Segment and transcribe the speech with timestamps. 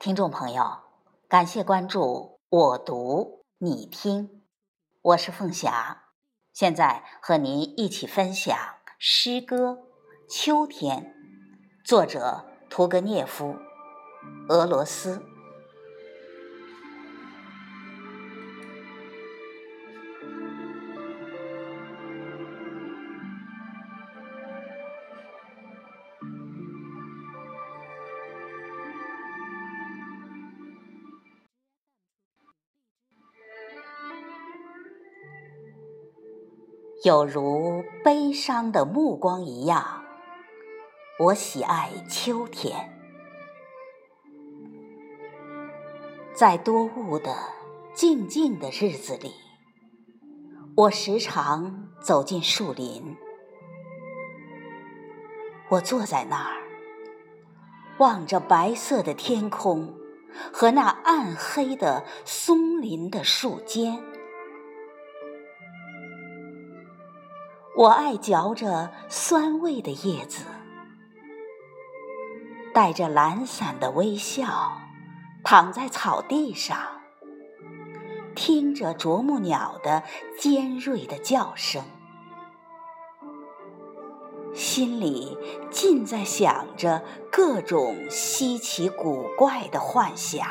[0.00, 0.78] 听众朋友，
[1.28, 4.40] 感谢关注我读你听，
[5.02, 6.04] 我是凤霞，
[6.54, 8.56] 现在和您一起分享
[8.98, 9.72] 诗歌
[10.26, 11.14] 《秋天》，
[11.86, 13.56] 作者屠格涅夫，
[14.48, 15.22] 俄罗斯。
[37.02, 40.04] 有如悲伤的目光一样，
[41.18, 42.92] 我喜爱秋天。
[46.34, 47.34] 在多雾的
[47.94, 49.32] 静静的日子里，
[50.76, 53.16] 我时常走进树林。
[55.70, 56.60] 我坐在那儿，
[57.96, 59.94] 望着白色的天空
[60.52, 63.98] 和那暗黑的松林的树尖。
[67.80, 70.44] 我爱嚼着酸味的叶子，
[72.74, 74.76] 带着懒散的微笑，
[75.42, 76.76] 躺在草地上，
[78.34, 80.02] 听着啄木鸟的
[80.38, 81.82] 尖锐的叫声，
[84.52, 85.38] 心里
[85.70, 90.46] 尽在想着各种稀奇古怪的幻想。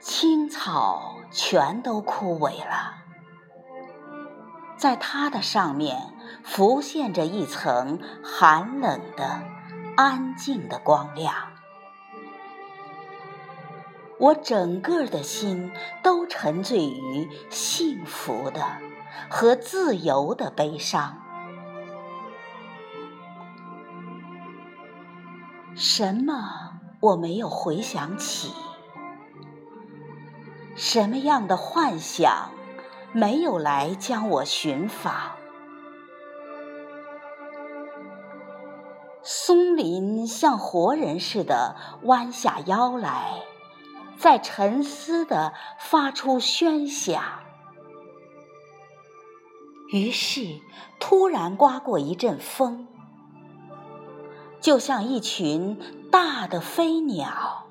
[0.00, 2.94] 青草全都枯萎了，
[4.76, 9.42] 在它的上面浮现着一层寒冷的、
[9.96, 11.34] 安静的光亮。
[14.20, 15.72] 我整个的心
[16.04, 18.62] 都沉醉于幸福的
[19.28, 21.20] 和自由的悲伤。
[25.74, 28.52] 什么我没有回想起？
[30.74, 32.50] 什么样的幻想
[33.12, 35.12] 没有来将我寻访？
[39.22, 43.42] 松林像活人似的弯下腰来，
[44.18, 47.22] 在沉思的发出喧响。
[49.90, 50.60] 于是，
[50.98, 52.88] 突然刮过一阵风，
[54.60, 55.78] 就像一群
[56.10, 57.63] 大的飞鸟。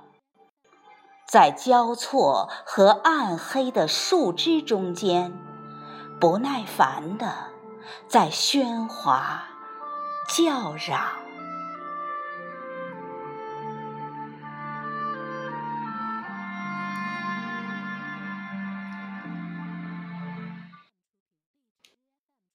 [1.34, 5.34] 在交错和暗黑的树枝中间，
[6.20, 7.34] 不耐烦地
[8.08, 9.46] 在喧哗
[10.28, 11.23] 叫嚷。